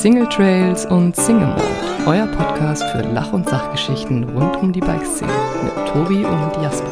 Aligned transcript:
Single 0.00 0.28
Trails 0.30 0.86
und 0.86 1.14
Single 1.14 1.48
Mode, 1.48 1.62
euer 2.06 2.26
Podcast 2.28 2.82
für 2.84 3.02
Lach- 3.02 3.34
und 3.34 3.46
Sachgeschichten 3.46 4.24
rund 4.30 4.56
um 4.56 4.72
die 4.72 4.80
Bikeszene 4.80 5.30
mit 5.62 5.74
Tobi 5.88 6.24
und 6.24 6.56
Jasper. 6.62 6.88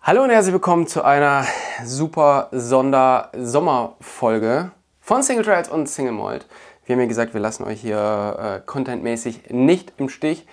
Hallo 0.00 0.22
und 0.22 0.30
herzlich 0.30 0.54
willkommen 0.54 0.86
zu 0.86 1.04
einer 1.04 1.44
super 1.84 2.48
Sonder-Sommerfolge 2.50 4.70
von 5.02 5.22
Single 5.22 5.44
Trails 5.44 5.68
und 5.68 5.86
Single 5.86 6.14
Mold. 6.14 6.46
Wir 6.86 6.94
haben 6.94 7.00
ja 7.00 7.08
gesagt, 7.08 7.34
wir 7.34 7.42
lassen 7.42 7.64
euch 7.64 7.82
hier 7.82 8.38
äh, 8.38 8.60
contentmäßig 8.64 9.50
nicht 9.50 9.92
im 9.98 10.08
Stich 10.08 10.46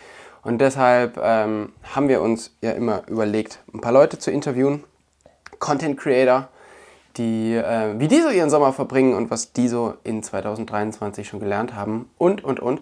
und 0.44 0.60
deshalb 0.60 1.18
ähm, 1.24 1.72
haben 1.96 2.10
wir 2.10 2.22
uns 2.22 2.54
ja 2.60 2.72
immer 2.72 3.04
überlegt, 3.08 3.60
ein 3.74 3.80
paar 3.80 3.94
Leute 3.94 4.20
zu 4.20 4.30
interviewen, 4.30 4.84
Content 5.60 5.98
Creator, 5.98 6.50
die, 7.20 7.54
äh, 7.54 8.00
wie 8.00 8.08
die 8.08 8.22
so 8.22 8.30
ihren 8.30 8.50
Sommer 8.50 8.74
verbringen 8.74 9.14
und 9.14 9.30
was 9.30 9.54
die 9.54 9.68
so 9.68 9.94
in 10.04 10.24
2023 10.24 11.28
schon 11.28 11.40
gelernt 11.40 11.76
haben 11.76 12.10
und, 12.18 12.44
und, 12.44 12.60
und. 12.60 12.82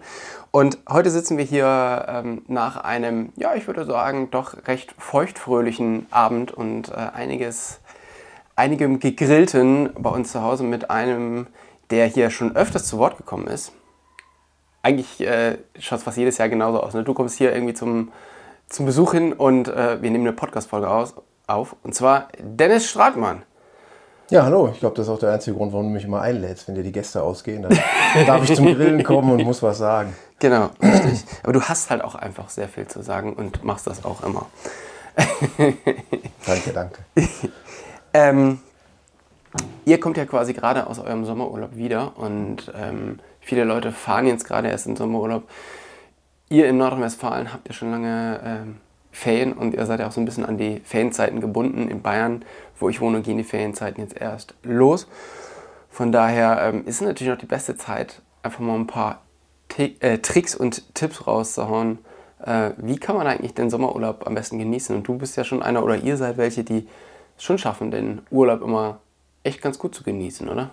Und 0.50 0.78
heute 0.88 1.10
sitzen 1.10 1.36
wir 1.36 1.44
hier 1.44 2.06
ähm, 2.08 2.42
nach 2.46 2.78
einem, 2.78 3.32
ja, 3.36 3.54
ich 3.54 3.66
würde 3.66 3.84
sagen, 3.84 4.30
doch 4.30 4.66
recht 4.66 4.94
feuchtfröhlichen 4.96 6.06
Abend 6.10 6.52
und 6.52 6.88
äh, 6.90 6.94
einiges, 6.94 7.80
einigem 8.56 9.00
Gegrillten 9.00 9.90
bei 9.98 10.10
uns 10.10 10.32
zu 10.32 10.42
Hause 10.42 10.64
mit 10.64 10.90
einem, 10.90 11.48
der 11.90 12.06
hier 12.06 12.30
schon 12.30 12.56
öfters 12.56 12.86
zu 12.86 12.98
Wort 12.98 13.18
gekommen 13.18 13.48
ist. 13.48 13.72
Eigentlich 14.82 15.20
äh, 15.20 15.58
schaut 15.78 15.98
es 15.98 16.04
fast 16.04 16.16
jedes 16.16 16.38
Jahr 16.38 16.48
genauso 16.48 16.80
aus. 16.80 16.94
Ne? 16.94 17.02
Du 17.02 17.12
kommst 17.12 17.36
hier 17.36 17.52
irgendwie 17.52 17.74
zum, 17.74 18.12
zum 18.68 18.86
Besuch 18.86 19.12
hin 19.12 19.32
und 19.32 19.68
äh, 19.68 20.00
wir 20.00 20.10
nehmen 20.10 20.26
eine 20.26 20.32
Podcast-Folge 20.32 20.88
auf. 21.46 21.76
Und 21.82 21.94
zwar 21.94 22.28
Dennis 22.38 22.88
Stratmann. 22.88 23.42
Ja, 24.30 24.44
hallo. 24.44 24.68
Ich 24.74 24.80
glaube, 24.80 24.94
das 24.94 25.06
ist 25.06 25.10
auch 25.10 25.18
der 25.18 25.32
einzige 25.32 25.56
Grund, 25.56 25.72
warum 25.72 25.86
du 25.86 25.92
mich 25.92 26.04
immer 26.04 26.20
einlädst. 26.20 26.68
Wenn 26.68 26.74
dir 26.74 26.82
die 26.82 26.92
Gäste 26.92 27.22
ausgehen, 27.22 27.62
dann 27.62 27.78
darf 28.26 28.44
ich 28.44 28.54
zum 28.54 28.66
Grillen 28.66 29.02
kommen 29.02 29.32
und 29.32 29.42
muss 29.44 29.62
was 29.62 29.78
sagen. 29.78 30.14
Genau, 30.40 30.70
richtig. 30.80 31.24
Aber 31.42 31.52
du 31.52 31.62
hast 31.62 31.90
halt 31.90 32.04
auch 32.04 32.14
einfach 32.14 32.48
sehr 32.48 32.68
viel 32.68 32.86
zu 32.86 33.02
sagen 33.02 33.32
und 33.32 33.64
machst 33.64 33.88
das 33.88 34.04
auch 34.04 34.22
immer. 34.22 34.46
danke, 36.46 36.72
danke. 36.72 36.98
ähm, 38.14 38.60
ihr 39.84 39.98
kommt 39.98 40.16
ja 40.16 40.26
quasi 40.26 40.52
gerade 40.52 40.86
aus 40.86 41.00
eurem 41.00 41.24
Sommerurlaub 41.24 41.74
wieder 41.74 42.16
und 42.16 42.72
ähm, 42.80 43.18
viele 43.40 43.64
Leute 43.64 43.90
fahren 43.90 44.28
jetzt 44.28 44.44
gerade 44.44 44.68
erst 44.68 44.86
in 44.86 44.94
Sommerurlaub. 44.94 45.42
Ihr 46.48 46.68
in 46.68 46.78
Nordrhein-Westfalen 46.78 47.52
habt 47.52 47.66
ja 47.66 47.74
schon 47.74 47.90
lange 47.90 48.40
ähm, 48.44 48.76
Ferien 49.10 49.52
und 49.52 49.74
ihr 49.74 49.86
seid 49.86 50.00
ja 50.00 50.06
auch 50.06 50.12
so 50.12 50.20
ein 50.20 50.24
bisschen 50.24 50.44
an 50.44 50.58
die 50.58 50.80
Ferienzeiten 50.84 51.40
gebunden. 51.40 51.88
In 51.88 52.02
Bayern, 52.02 52.44
wo 52.78 52.88
ich 52.88 53.00
wohne, 53.00 53.22
gehen 53.22 53.38
die 53.38 53.44
Ferienzeiten 53.44 54.02
jetzt 54.02 54.20
erst 54.20 54.54
los. 54.62 55.08
Von 55.90 56.12
daher 56.12 56.60
ähm, 56.62 56.86
ist 56.86 56.96
es 56.96 57.00
natürlich 57.00 57.32
noch 57.32 57.40
die 57.40 57.46
beste 57.46 57.76
Zeit, 57.76 58.22
einfach 58.42 58.60
mal 58.60 58.74
ein 58.74 58.86
paar 58.86 59.22
T 59.68 59.96
äh, 60.00 60.18
Tricks 60.18 60.54
und 60.54 60.94
Tipps 60.94 61.26
rauszuhauen. 61.26 61.98
Äh, 62.44 62.70
wie 62.76 62.98
kann 62.98 63.16
man 63.16 63.26
eigentlich 63.26 63.54
den 63.54 63.70
Sommerurlaub 63.70 64.26
am 64.26 64.34
besten 64.34 64.58
genießen? 64.58 64.94
Und 64.94 65.08
du 65.08 65.18
bist 65.18 65.36
ja 65.36 65.44
schon 65.44 65.62
einer 65.62 65.82
oder 65.82 65.96
ihr 65.96 66.16
seid 66.16 66.36
welche, 66.36 66.62
die 66.62 66.86
es 67.36 67.42
schon 67.42 67.58
schaffen, 67.58 67.90
den 67.90 68.22
Urlaub 68.30 68.62
immer 68.62 69.00
echt 69.42 69.62
ganz 69.62 69.78
gut 69.78 69.94
zu 69.94 70.04
genießen, 70.04 70.48
oder? 70.48 70.70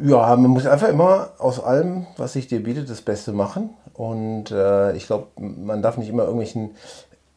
Ja, 0.00 0.36
man 0.36 0.50
muss 0.50 0.66
einfach 0.66 0.88
immer 0.88 1.30
aus 1.38 1.62
allem, 1.62 2.06
was 2.16 2.34
sich 2.34 2.46
dir 2.46 2.62
bietet, 2.62 2.88
das 2.88 3.02
Beste 3.02 3.32
machen. 3.32 3.70
Und 3.94 4.50
äh, 4.50 4.94
ich 4.96 5.06
glaube, 5.06 5.26
man 5.36 5.82
darf 5.82 5.96
nicht 5.96 6.08
immer 6.08 6.22
irgendwelchen 6.22 6.76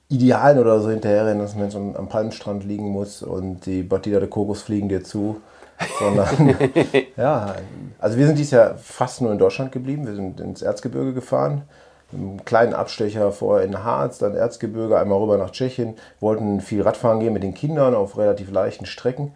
Idealen 0.09 0.59
oder 0.59 0.80
so 0.80 0.89
hinterherrennen, 0.89 1.39
dass 1.39 1.56
man 1.56 1.72
so 1.72 1.78
am 1.80 2.08
Palmstrand 2.09 2.64
liegen 2.64 2.89
muss 2.89 3.23
und 3.23 3.66
die 3.66 3.81
Batida 3.84 4.20
de 4.20 4.30
Kokos 4.30 4.62
fliegen 4.62 4.89
dir 4.89 5.03
zu. 5.03 5.42
Sondern, 6.00 6.56
ja, 7.17 7.56
also 8.00 8.17
wir 8.17 8.28
sind 8.28 8.38
dieses 8.38 8.52
Jahr 8.52 8.75
fast 8.78 9.22
nur 9.22 9.31
in 9.31 9.38
Deutschland 9.38 9.72
geblieben. 9.72 10.06
Wir 10.06 10.16
sind 10.16 10.40
ins 10.40 10.62
Erzgebirge 10.62 11.13
gefahren, 11.13 11.63
einen 12.13 12.46
kleinen 12.46 12.74
Abstecher 12.74 13.31
vorher 13.31 13.66
in 13.66 13.84
Harz, 13.84 14.19
dann 14.19 14.35
Erzgebirge, 14.35 14.97
einmal 14.97 15.19
rüber 15.19 15.38
nach 15.38 15.52
Tschechien, 15.52 15.96
wollten 16.19 16.62
viel 16.62 16.81
Radfahren 16.81 17.19
gehen 17.19 17.34
mit 17.34 17.44
den 17.44 17.53
Kindern 17.53 17.94
auf 17.94 18.18
relativ 18.18 18.51
leichten 18.51 18.85
Strecken. 18.85 19.34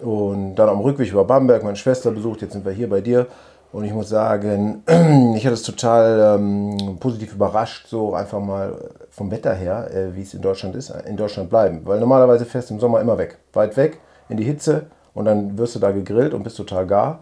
Und 0.00 0.56
dann 0.56 0.68
am 0.68 0.80
Rückweg 0.80 1.10
über 1.10 1.24
Bamberg 1.24 1.64
meine 1.64 1.76
Schwester 1.76 2.10
besucht, 2.10 2.42
jetzt 2.42 2.52
sind 2.52 2.64
wir 2.64 2.72
hier 2.72 2.88
bei 2.88 3.00
dir. 3.00 3.26
Und 3.70 3.84
ich 3.84 3.92
muss 3.92 4.08
sagen, 4.08 4.82
ich 5.36 5.44
hatte 5.44 5.54
es 5.54 5.62
total 5.62 6.36
ähm, 6.36 6.96
positiv 7.00 7.34
überrascht, 7.34 7.86
so 7.86 8.14
einfach 8.14 8.40
mal 8.40 8.72
vom 9.10 9.30
Wetter 9.30 9.52
her, 9.52 9.90
äh, 9.94 10.14
wie 10.14 10.22
es 10.22 10.32
in 10.32 10.40
Deutschland 10.40 10.74
ist, 10.74 10.90
in 11.06 11.16
Deutschland 11.16 11.50
bleiben. 11.50 11.82
Weil 11.84 12.00
normalerweise 12.00 12.46
fährst 12.46 12.70
du 12.70 12.74
im 12.74 12.80
Sommer 12.80 13.00
immer 13.00 13.18
weg. 13.18 13.38
Weit 13.52 13.76
weg, 13.76 13.98
in 14.28 14.38
die 14.38 14.44
Hitze 14.44 14.86
und 15.12 15.26
dann 15.26 15.58
wirst 15.58 15.74
du 15.74 15.80
da 15.80 15.90
gegrillt 15.90 16.32
und 16.32 16.44
bist 16.44 16.56
total 16.56 16.86
gar. 16.86 17.20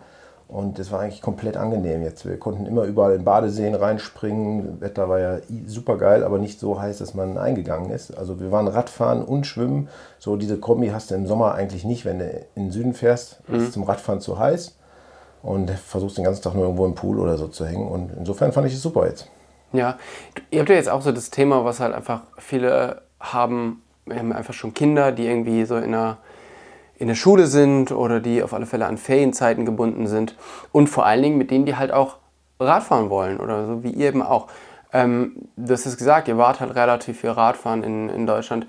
Und 0.48 0.78
das 0.78 0.92
war 0.92 1.00
eigentlich 1.00 1.22
komplett 1.22 1.56
angenehm 1.56 2.02
jetzt. 2.02 2.24
Wir 2.24 2.38
konnten 2.38 2.66
immer 2.66 2.84
überall 2.84 3.14
in 3.14 3.24
Badeseen 3.24 3.74
reinspringen. 3.74 4.78
Das 4.78 4.80
Wetter 4.80 5.08
war 5.08 5.18
ja 5.18 5.38
super 5.66 5.98
geil, 5.98 6.22
aber 6.22 6.38
nicht 6.38 6.60
so 6.60 6.80
heiß, 6.80 6.98
dass 6.98 7.14
man 7.14 7.36
eingegangen 7.36 7.90
ist. 7.90 8.16
Also 8.16 8.38
wir 8.38 8.52
waren 8.52 8.68
Radfahren 8.68 9.24
und 9.24 9.48
Schwimmen. 9.48 9.88
So 10.20 10.36
diese 10.36 10.58
Kombi 10.58 10.90
hast 10.90 11.10
du 11.10 11.16
im 11.16 11.26
Sommer 11.26 11.56
eigentlich 11.56 11.84
nicht, 11.84 12.04
wenn 12.04 12.20
du 12.20 12.30
in 12.54 12.66
den 12.66 12.70
Süden 12.70 12.94
fährst. 12.94 13.40
Mhm. 13.48 13.56
Ist 13.56 13.62
es 13.64 13.72
zum 13.72 13.82
Radfahren 13.82 14.20
zu 14.20 14.38
heiß 14.38 14.76
und 15.42 15.70
versuchst 15.70 16.18
den 16.18 16.24
ganzen 16.24 16.42
Tag 16.42 16.54
nur 16.54 16.64
irgendwo 16.64 16.86
im 16.86 16.94
Pool 16.94 17.18
oder 17.18 17.36
so 17.36 17.48
zu 17.48 17.66
hängen. 17.66 17.86
Und 17.86 18.10
insofern 18.18 18.52
fand 18.52 18.66
ich 18.66 18.74
es 18.74 18.82
super 18.82 19.06
jetzt. 19.06 19.30
Ja, 19.72 19.98
ihr 20.50 20.60
habt 20.60 20.68
ja 20.68 20.76
jetzt 20.76 20.88
auch 20.88 21.02
so 21.02 21.12
das 21.12 21.30
Thema, 21.30 21.64
was 21.64 21.80
halt 21.80 21.94
einfach 21.94 22.22
viele 22.38 23.02
haben, 23.20 23.82
wir 24.04 24.18
haben 24.18 24.32
einfach 24.32 24.54
schon 24.54 24.74
Kinder, 24.74 25.12
die 25.12 25.26
irgendwie 25.26 25.64
so 25.64 25.76
in 25.76 25.92
der, 25.92 26.18
in 26.98 27.08
der 27.08 27.14
Schule 27.14 27.46
sind 27.46 27.92
oder 27.92 28.20
die 28.20 28.42
auf 28.42 28.54
alle 28.54 28.66
Fälle 28.66 28.86
an 28.86 28.96
Ferienzeiten 28.96 29.64
gebunden 29.64 30.06
sind 30.06 30.36
und 30.72 30.88
vor 30.88 31.04
allen 31.04 31.22
Dingen 31.22 31.38
mit 31.38 31.50
denen, 31.50 31.66
die 31.66 31.76
halt 31.76 31.92
auch 31.92 32.16
Radfahren 32.58 33.10
wollen 33.10 33.38
oder 33.38 33.66
so 33.66 33.82
wie 33.82 33.90
ihr 33.90 34.08
eben 34.08 34.22
auch. 34.22 34.48
Ähm, 34.92 35.48
hast 35.68 35.84
es 35.84 35.96
gesagt, 35.96 36.28
ihr 36.28 36.38
wart 36.38 36.60
halt 36.60 36.74
relativ 36.74 37.20
viel 37.20 37.30
Radfahren 37.30 37.82
in, 37.82 38.08
in 38.08 38.26
Deutschland. 38.26 38.66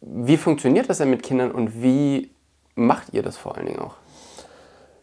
Wie 0.00 0.36
funktioniert 0.36 0.88
das 0.88 0.98
denn 0.98 1.10
mit 1.10 1.22
Kindern 1.22 1.50
und 1.50 1.82
wie 1.82 2.30
macht 2.74 3.12
ihr 3.12 3.22
das 3.22 3.36
vor 3.36 3.56
allen 3.56 3.66
Dingen 3.66 3.80
auch? 3.80 3.96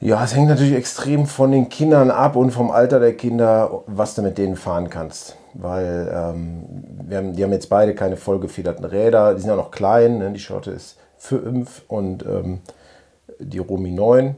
Ja, 0.04 0.24
es 0.24 0.36
hängt 0.36 0.48
natürlich 0.48 0.74
extrem 0.74 1.28
von 1.28 1.52
den 1.52 1.70
Kindern 1.70 2.10
ab 2.10 2.36
und 2.36 2.50
vom 2.50 2.72
Alter 2.72 3.00
der 3.00 3.16
Kinder, 3.16 3.84
was 3.86 4.16
du 4.16 4.24
mit 4.24 4.40
denen 4.40 4.56
fahren 4.56 4.90
kannst. 4.90 5.38
Weil 5.54 6.12
ähm, 6.12 6.64
wir 7.08 7.18
haben, 7.18 7.36
die 7.36 7.44
haben 7.44 7.52
jetzt 7.52 7.70
beide 7.70 7.94
keine 7.94 8.18
vollgefederten 8.18 8.84
Räder, 8.84 9.36
die 9.36 9.42
sind 9.42 9.52
ja 9.52 9.56
noch 9.56 9.70
klein, 9.70 10.18
ne? 10.18 10.32
die 10.32 10.40
Schotte 10.40 10.72
ist 10.72 10.98
5 11.20 11.84
und 11.88 12.26
ähm, 12.26 12.62
die 13.38 13.60
Romi 13.60 13.92
9. 13.92 14.34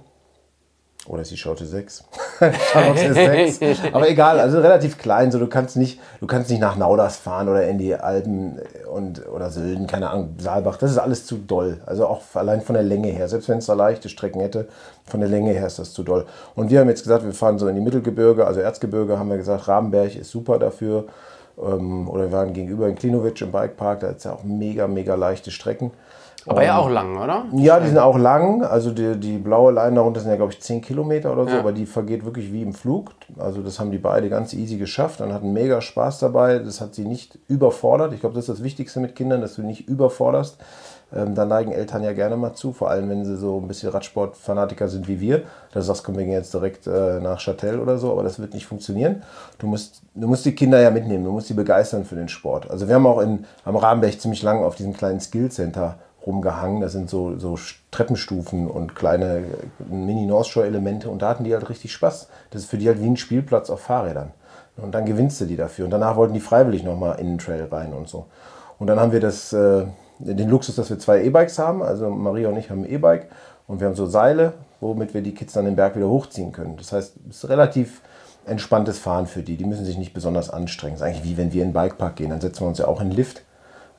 Oder 1.08 1.22
ist 1.22 1.32
die 1.32 1.38
Schaute 1.38 1.66
6? 1.66 2.04
Schaute 2.72 3.14
6. 3.14 3.80
Aber 3.94 4.10
egal, 4.10 4.40
also 4.40 4.60
relativ 4.60 4.98
klein. 4.98 5.32
So, 5.32 5.40
du, 5.40 5.48
kannst 5.48 5.78
nicht, 5.78 6.00
du 6.20 6.28
kannst 6.28 6.50
nicht 6.50 6.60
nach 6.60 6.76
Nauders 6.76 7.18
fahren 7.18 7.50
oder 7.50 7.68
in 7.68 7.78
die 7.78 7.96
Alpen 7.96 8.60
und, 8.92 9.28
oder 9.28 9.50
Sölden, 9.50 9.88
keine 9.88 10.10
Ahnung, 10.10 10.36
Saalbach. 10.40 10.78
Das 10.78 10.92
ist 10.92 10.98
alles 10.98 11.26
zu 11.26 11.38
doll. 11.38 11.82
Also 11.86 12.08
auch 12.08 12.22
allein 12.34 12.62
von 12.62 12.76
der 12.76 12.84
Länge 12.84 13.10
her. 13.10 13.28
Selbst 13.28 13.50
wenn 13.50 13.60
es 13.60 13.66
da 13.66 13.74
leichte 13.74 14.10
Strecken 14.10 14.42
hätte, 14.42 14.68
von 15.06 15.20
der 15.20 15.30
Länge 15.30 15.52
her 15.52 15.68
ist 15.68 15.80
das 15.80 15.94
zu 15.94 16.04
doll. 16.04 16.26
Und 16.56 16.72
wir 16.72 16.80
haben 16.80 16.90
jetzt 16.90 17.04
gesagt, 17.04 17.24
wir 17.24 17.34
fahren 17.34 17.60
so 17.60 17.68
in 17.68 17.76
die 17.76 17.82
Mittelgebirge, 17.82 18.46
also 18.48 18.60
Erzgebirge 18.60 19.20
haben 19.20 19.30
wir 19.30 19.38
gesagt, 19.38 19.68
Rabenberg 19.68 20.16
ist 20.16 20.32
super 20.32 20.60
dafür. 20.60 21.06
Ähm, 21.58 22.10
oder 22.10 22.24
wir 22.24 22.32
waren 22.32 22.54
gegenüber 22.54 22.88
in 22.88 22.96
Klinovic 22.96 23.42
im 23.42 23.52
Bikepark, 23.52 24.00
da 24.00 24.08
ist 24.10 24.26
ja 24.26 24.34
auch 24.34 24.44
mega, 24.44 24.88
mega 24.88 25.16
leichte 25.16 25.52
Strecken. 25.52 25.92
Aber 26.46 26.64
ja 26.64 26.78
auch 26.78 26.90
lang, 26.90 27.18
oder? 27.18 27.46
Ja, 27.54 27.80
die 27.80 27.88
sind 27.88 27.98
auch 27.98 28.18
lang. 28.18 28.64
Also 28.64 28.92
die, 28.92 29.18
die 29.18 29.38
blaue 29.38 29.72
Line 29.72 29.96
darunter 29.96 30.20
sind 30.20 30.30
ja, 30.30 30.36
glaube 30.36 30.52
ich, 30.52 30.62
10 30.62 30.82
Kilometer 30.82 31.32
oder 31.32 31.46
so, 31.46 31.52
ja. 31.52 31.60
aber 31.60 31.72
die 31.72 31.86
vergeht 31.86 32.26
wirklich 32.26 32.52
wie 32.52 32.62
im 32.62 32.74
Flug. 32.74 33.12
Also 33.38 33.62
das 33.62 33.80
haben 33.80 33.92
die 33.92 33.98
beide 33.98 34.30
ganz 34.30 34.54
easy 34.54 34.78
geschafft 34.78 35.22
und 35.22 35.34
hatten 35.34 35.54
mega 35.54 35.82
Spaß 35.82 36.20
dabei. 36.20 36.60
Das 36.60 36.82
hat 36.82 36.96
sie 36.96 37.06
nicht 37.06 37.40
überfordert. 37.48 38.14
Ich 38.14 38.20
glaube, 38.20 38.36
das 38.36 38.48
ist 38.48 38.58
das 38.58 38.64
Wichtigste 38.64 39.00
mit 39.00 39.16
Kindern, 39.16 39.42
dass 39.42 39.56
du 39.56 39.62
nicht 39.62 39.88
überforderst. 39.88 40.58
Ähm, 41.16 41.36
da 41.36 41.46
neigen 41.46 41.72
Eltern 41.72 42.04
ja 42.04 42.14
gerne 42.14 42.38
mal 42.38 42.54
zu, 42.54 42.74
vor 42.74 42.90
allem 42.90 43.10
wenn 43.10 43.24
sie 43.24 43.38
so 43.38 43.60
ein 43.60 43.68
bisschen 43.68 43.90
Radsportfanatiker 43.90 44.88
sind 44.88 45.08
wie 45.08 45.20
wir. 45.20 45.44
Da 45.72 45.82
sagst 45.82 46.02
du, 46.02 46.06
komm, 46.08 46.18
wir 46.18 46.26
gehen 46.26 46.34
jetzt 46.34 46.54
direkt 46.54 46.88
äh, 46.88 47.20
nach 47.20 47.40
Châtel 47.40 47.80
oder 47.80 47.98
so, 47.98 48.12
aber 48.12 48.24
das 48.24 48.40
wird 48.40 48.54
nicht 48.54 48.66
funktionieren. 48.66 49.22
Du 49.60 49.68
musst, 49.68 50.02
du 50.16 50.28
musst 50.28 50.46
die 50.46 50.56
Kinder 50.56 50.80
ja 50.80 50.90
mitnehmen, 50.90 51.24
du 51.24 51.32
musst 51.32 51.48
sie 51.48 51.54
begeistern 51.54 52.06
für 52.06 52.16
den 52.16 52.30
Sport. 52.30 52.70
Also 52.70 52.88
wir 52.88 52.96
haben 52.96 53.06
auch 53.06 53.20
in, 53.20 53.46
am 53.64 53.76
Rahmenberg 53.76 54.20
ziemlich 54.20 54.42
lange 54.42 54.66
auf 54.66 54.76
diesem 54.76 54.94
kleinen 54.94 55.20
Skill-Center 55.20 56.00
rumgehangen. 56.26 56.82
Das 56.82 56.92
sind 56.92 57.10
so, 57.10 57.38
so 57.38 57.58
Treppenstufen 57.92 58.68
und 58.68 58.96
kleine 58.96 59.44
Mini-North 59.90 60.48
Shore-Elemente 60.48 61.10
und 61.10 61.22
da 61.22 61.30
hatten 61.30 61.44
die 61.44 61.54
halt 61.54 61.70
richtig 61.70 61.94
Spaß. 61.94 62.28
Das 62.52 62.64
ist 62.64 62.70
für 62.70 62.78
die 62.78 62.88
halt 62.88 63.02
wie 63.02 63.08
ein 63.08 63.18
Spielplatz 63.18 63.70
auf 63.70 63.82
Fahrrädern. 63.82 64.32
Und 64.78 64.96
dann 64.96 65.06
gewinnst 65.06 65.40
du 65.40 65.46
die 65.46 65.56
dafür. 65.56 65.86
Und 65.86 65.92
danach 65.92 66.16
wollten 66.16 66.34
die 66.34 66.40
freiwillig 66.40 66.84
nochmal 66.84 67.20
in 67.20 67.28
den 67.28 67.38
Trail 67.38 67.68
rein 67.72 67.94
und 67.94 68.08
so. 68.08 68.26
Und 68.80 68.88
dann 68.88 69.00
haben 69.00 69.12
wir 69.12 69.20
das, 69.20 69.54
äh, 69.54 69.86
den 70.20 70.50
Luxus, 70.50 70.76
dass 70.76 70.90
wir 70.90 70.98
zwei 70.98 71.24
E-Bikes 71.24 71.60
haben. 71.60 71.84
Also 71.84 72.10
Maria 72.10 72.50
und 72.50 72.58
ich 72.58 72.70
haben 72.70 72.84
ein 72.84 72.90
E-Bike 72.90 73.30
und 73.68 73.80
wir 73.80 73.88
haben 73.88 73.96
so 73.96 74.08
Seile, 74.08 74.54
womit 74.82 75.14
wir 75.14 75.22
die 75.22 75.34
Kids 75.34 75.54
dann 75.54 75.66
den 75.66 75.76
Berg 75.76 75.96
wieder 75.96 76.10
hochziehen 76.10 76.52
können. 76.52 76.78
Das 76.78 76.92
heißt, 76.92 77.16
es 77.30 77.44
ist 77.44 77.50
relativ 77.50 78.02
entspanntes 78.46 79.00
Fahren 79.00 79.28
für 79.28 79.44
die. 79.44 79.58
Die 79.58 79.66
müssen 79.66 79.86
sich 79.86 79.98
nicht 79.98 80.14
besonders 80.14 80.50
anstrengen. 80.50 80.96
Es 80.96 81.02
ist 81.02 81.08
eigentlich 81.08 81.24
wie 81.24 81.38
wenn 81.38 81.54
wir 81.54 81.62
in 81.62 81.70
den 81.70 81.74
Bikepark 81.74 82.16
gehen. 82.16 82.32
Dann 82.32 82.42
setzen 82.42 82.62
wir 82.62 82.68
uns 82.68 82.80
ja 82.80 82.88
auch 82.88 83.00
in 83.00 83.10
den 83.10 83.16
Lift 83.16 83.44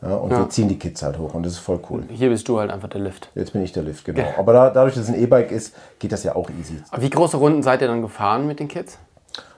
Ja, 0.03 0.17
und 0.17 0.31
wir 0.31 0.49
ziehen 0.51 0.69
die 0.69 0.79
Kids 0.79 1.03
halt 1.03 1.19
hoch 1.19 1.33
und 1.33 1.45
das 1.47 1.55
ist 1.55 1.59
voll 1.61 1.81
cool. 1.89 2.05
Hier 2.11 2.29
bist 2.29 2.47
du 2.49 2.59
halt 2.59 2.71
einfach 2.71 2.89
der 2.89 3.01
Lift. 3.01 3.31
Jetzt 3.35 3.53
bin 3.53 3.63
ich 3.63 3.73
der 3.73 3.83
Lift, 3.83 4.05
genau. 4.05 4.25
Aber 4.37 4.53
da, 4.53 4.71
dadurch, 4.71 4.95
dass 4.95 5.05
es 5.05 5.09
ein 5.09 5.21
E-Bike 5.21 5.51
ist, 5.51 5.75
geht 5.99 6.13
das 6.13 6.25
ja 6.25 6.37
auch 6.37 6.51
easy. 6.51 6.83
Wie 6.99 7.09
große 7.09 7.39
Runden 7.39 7.63
seid 7.63 7.81
ihr 7.81 7.89
dann 7.89 8.03
gefahren 8.03 8.47
mit 8.47 8.61
den 8.61 8.69
Kids? 8.69 8.99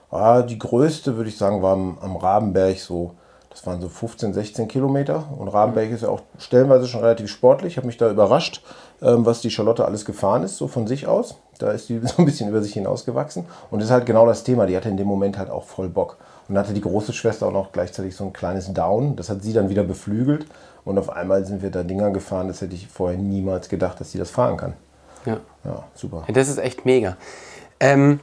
Ah, 0.09 0.41
die 0.41 0.57
größte, 0.57 1.17
würde 1.17 1.29
ich 1.29 1.37
sagen, 1.37 1.61
war 1.61 1.73
am, 1.73 1.97
am 1.99 2.15
Rabenberg 2.15 2.79
so, 2.79 3.15
das 3.49 3.65
waren 3.65 3.81
so 3.81 3.89
15, 3.89 4.33
16 4.33 4.67
Kilometer. 4.67 5.25
Und 5.37 5.47
Rabenberg 5.47 5.91
ist 5.91 6.03
ja 6.03 6.09
auch 6.09 6.21
stellenweise 6.37 6.87
schon 6.87 7.01
relativ 7.01 7.29
sportlich. 7.29 7.73
Ich 7.73 7.77
habe 7.77 7.87
mich 7.87 7.97
da 7.97 8.09
überrascht, 8.09 8.63
ähm, 9.01 9.25
was 9.25 9.41
die 9.41 9.49
Charlotte 9.49 9.83
alles 9.83 10.05
gefahren 10.05 10.43
ist, 10.43 10.57
so 10.57 10.67
von 10.67 10.87
sich 10.87 11.07
aus. 11.07 11.35
Da 11.57 11.71
ist 11.71 11.89
die 11.89 11.99
so 12.03 12.19
ein 12.19 12.25
bisschen 12.25 12.49
über 12.49 12.61
sich 12.61 12.73
hinausgewachsen. 12.73 13.45
Und 13.71 13.79
das 13.79 13.89
ist 13.89 13.93
halt 13.93 14.05
genau 14.05 14.25
das 14.25 14.43
Thema. 14.43 14.67
Die 14.67 14.77
hatte 14.77 14.89
in 14.89 14.97
dem 14.97 15.07
Moment 15.07 15.37
halt 15.37 15.49
auch 15.49 15.63
voll 15.63 15.89
Bock. 15.89 16.17
Und 16.47 16.55
dann 16.55 16.63
hatte 16.63 16.73
die 16.73 16.81
große 16.81 17.13
Schwester 17.13 17.47
auch 17.47 17.51
noch 17.51 17.71
gleichzeitig 17.71 18.15
so 18.15 18.25
ein 18.25 18.33
kleines 18.33 18.71
Down. 18.73 19.15
Das 19.15 19.29
hat 19.29 19.43
sie 19.43 19.53
dann 19.53 19.69
wieder 19.69 19.83
beflügelt. 19.83 20.45
Und 20.85 20.97
auf 20.97 21.09
einmal 21.09 21.45
sind 21.45 21.61
wir 21.61 21.69
da 21.69 21.83
Dinger 21.83 22.11
gefahren. 22.11 22.47
Das 22.47 22.61
hätte 22.61 22.73
ich 22.75 22.87
vorher 22.87 23.17
niemals 23.17 23.67
gedacht, 23.67 23.99
dass 23.99 24.11
sie 24.11 24.17
das 24.17 24.29
fahren 24.29 24.55
kann. 24.55 24.73
Ja. 25.25 25.39
Ja, 25.65 25.83
super. 25.93 26.23
Ja, 26.27 26.33
das 26.33 26.47
ist 26.47 26.59
echt 26.59 26.85
mega. 26.85 27.17
Ähm, 27.81 28.21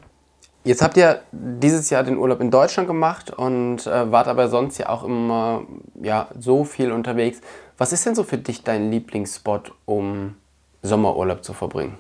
jetzt 0.65 0.81
habt 0.81 0.97
ihr 0.97 1.21
dieses 1.33 1.91
Jahr 1.91 2.03
den 2.03 2.17
Urlaub 2.17 2.41
in 2.41 2.51
Deutschland 2.51 2.89
gemacht 2.89 3.31
und 3.31 3.87
äh, 3.87 4.11
wart 4.11 4.29
aber 4.29 4.49
sonst 4.49 4.79
ja 4.79 4.89
auch 4.89 5.05
immer 5.05 5.63
ja, 6.03 6.29
so 6.39 6.65
viel 6.65 6.91
unterwegs. 6.91 7.41
Was 7.77 7.93
ist 7.93 8.07
denn 8.07 8.15
so 8.15 8.25
für 8.25 8.39
dich 8.39 8.63
dein 8.63 8.91
Lieblingsspot, 8.91 9.73
um 9.85 10.37
Sommerurlaub 10.83 11.45
zu 11.45 11.53
verbringen? 11.53 11.99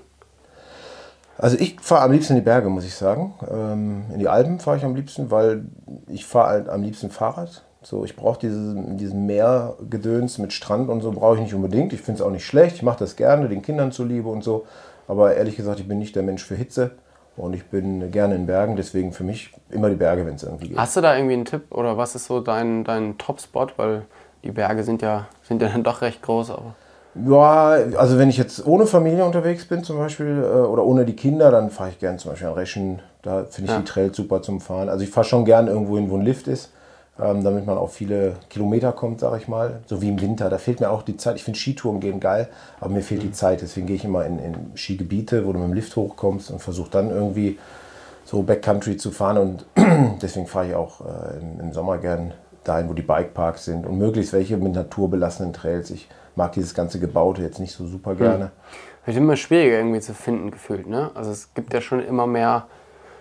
Also 1.38 1.56
ich 1.58 1.80
fahre 1.80 2.02
am 2.02 2.12
liebsten 2.12 2.34
in 2.34 2.40
die 2.40 2.44
Berge, 2.44 2.68
muss 2.68 2.84
ich 2.84 2.94
sagen. 2.94 3.34
Ähm, 3.50 4.04
in 4.12 4.18
die 4.18 4.28
Alpen 4.28 4.60
fahre 4.60 4.76
ich 4.76 4.84
am 4.84 4.94
liebsten, 4.94 5.30
weil 5.30 5.66
ich 6.08 6.26
fahre 6.26 6.48
halt 6.48 6.68
am 6.68 6.82
liebsten 6.82 7.10
Fahrrad. 7.10 7.62
So, 7.82 8.04
ich 8.04 8.16
brauche 8.16 8.38
diese, 8.38 8.74
diesen 8.96 9.26
Meergedöns 9.26 10.38
mit 10.38 10.52
Strand 10.52 10.88
und 10.88 11.02
so 11.02 11.10
brauche 11.10 11.34
ich 11.34 11.42
nicht 11.42 11.54
unbedingt. 11.54 11.92
Ich 11.92 12.00
finde 12.00 12.20
es 12.20 12.26
auch 12.26 12.30
nicht 12.30 12.46
schlecht. 12.46 12.76
Ich 12.76 12.82
mache 12.82 12.98
das 12.98 13.16
gerne, 13.16 13.48
den 13.48 13.62
Kindern 13.62 13.92
zuliebe 13.92 14.28
und 14.28 14.42
so. 14.42 14.64
Aber 15.06 15.34
ehrlich 15.34 15.56
gesagt, 15.56 15.80
ich 15.80 15.88
bin 15.88 15.98
nicht 15.98 16.16
der 16.16 16.22
Mensch 16.22 16.42
für 16.42 16.54
Hitze 16.54 16.92
und 17.36 17.52
ich 17.52 17.66
bin 17.66 18.10
gerne 18.10 18.36
in 18.36 18.46
Bergen. 18.46 18.76
Deswegen 18.76 19.12
für 19.12 19.24
mich 19.24 19.52
immer 19.70 19.90
die 19.90 19.96
Berge, 19.96 20.24
wenn 20.24 20.36
es 20.36 20.44
irgendwie 20.44 20.68
geht. 20.68 20.78
Hast 20.78 20.96
du 20.96 21.02
da 21.02 21.14
irgendwie 21.14 21.34
einen 21.34 21.44
Tipp 21.44 21.64
oder 21.70 21.98
was 21.98 22.14
ist 22.14 22.24
so 22.26 22.40
dein, 22.40 22.84
dein 22.84 23.18
Top-Spot? 23.18 23.66
Weil 23.76 24.06
die 24.44 24.52
Berge 24.52 24.82
sind 24.82 25.02
ja, 25.02 25.26
sind 25.42 25.60
ja 25.60 25.68
dann 25.68 25.82
doch 25.84 26.00
recht 26.00 26.22
groß. 26.22 26.52
Aber 26.52 26.74
Ja, 27.28 27.76
also 27.96 28.18
wenn 28.18 28.28
ich 28.28 28.36
jetzt 28.36 28.66
ohne 28.66 28.86
Familie 28.86 29.24
unterwegs 29.24 29.66
bin 29.66 29.84
zum 29.84 29.98
Beispiel 29.98 30.42
äh, 30.42 30.56
oder 30.58 30.84
ohne 30.84 31.04
die 31.04 31.14
Kinder, 31.14 31.50
dann 31.50 31.70
fahre 31.70 31.90
ich 31.90 31.98
gerne 32.00 32.18
zum 32.18 32.32
Beispiel 32.32 32.48
an 32.48 32.54
Reschen. 32.54 33.02
Da 33.22 33.44
finde 33.48 33.70
ich 33.70 33.74
Ja. 33.76 33.78
die 33.78 33.84
Trails 33.84 34.16
super 34.16 34.42
zum 34.42 34.60
Fahren. 34.60 34.88
Also 34.88 35.04
ich 35.04 35.10
fahre 35.10 35.24
schon 35.26 35.44
gern 35.44 35.68
irgendwo 35.68 35.96
hin, 35.96 36.10
wo 36.10 36.16
ein 36.16 36.22
Lift 36.22 36.48
ist, 36.48 36.72
ähm, 37.22 37.44
damit 37.44 37.66
man 37.66 37.78
auf 37.78 37.92
viele 37.94 38.34
Kilometer 38.50 38.90
kommt, 38.92 39.20
sage 39.20 39.36
ich 39.38 39.46
mal. 39.46 39.80
So 39.86 40.02
wie 40.02 40.08
im 40.08 40.20
Winter. 40.20 40.50
Da 40.50 40.58
fehlt 40.58 40.80
mir 40.80 40.90
auch 40.90 41.02
die 41.02 41.16
Zeit. 41.16 41.36
Ich 41.36 41.44
finde 41.44 41.58
Skitouren 41.58 42.00
gehen 42.00 42.18
geil, 42.18 42.48
aber 42.80 42.90
mir 42.90 43.02
fehlt 43.02 43.22
die 43.22 43.32
Zeit. 43.32 43.62
Deswegen 43.62 43.86
gehe 43.86 43.96
ich 43.96 44.04
immer 44.04 44.26
in, 44.26 44.40
in 44.40 44.54
Skigebiete, 44.74 45.46
wo 45.46 45.52
du 45.52 45.60
mit 45.60 45.68
dem 45.68 45.74
Lift 45.74 45.94
hochkommst 45.94 46.50
und 46.50 46.60
versuche 46.60 46.90
dann 46.90 47.10
irgendwie 47.10 47.58
so 48.24 48.42
Backcountry 48.42 48.96
zu 48.96 49.12
fahren. 49.12 49.38
Und 49.38 49.66
deswegen 50.20 50.48
fahre 50.48 50.66
ich 50.68 50.74
auch 50.74 51.00
äh, 51.02 51.38
im, 51.40 51.60
im 51.60 51.72
Sommer 51.72 51.98
gern 51.98 52.32
dahin, 52.64 52.88
wo 52.88 52.92
die 52.92 53.02
Bikeparks 53.02 53.66
sind 53.66 53.86
und 53.86 53.98
möglichst 53.98 54.32
welche 54.32 54.56
mit 54.56 54.74
naturbelassenen 54.74 55.52
Trails. 55.52 55.90
Ich 55.90 56.08
mag 56.36 56.52
dieses 56.52 56.74
ganze 56.74 56.98
Gebaute 57.00 57.42
jetzt 57.42 57.60
nicht 57.60 57.72
so 57.72 57.86
super 57.86 58.14
gerne. 58.14 58.50
wird 59.04 59.16
immer 59.16 59.36
schwieriger 59.36 59.78
irgendwie 59.78 60.00
zu 60.00 60.14
finden 60.14 60.50
gefühlt. 60.50 60.86
Ne? 60.86 61.10
Also 61.14 61.30
es 61.30 61.52
gibt 61.54 61.72
ja 61.74 61.80
schon 61.80 62.04
immer 62.04 62.26
mehr 62.26 62.66